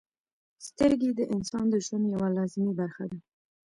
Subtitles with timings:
[0.67, 3.17] •سترګې د انسان د ژوند یوه لازمي برخه ده.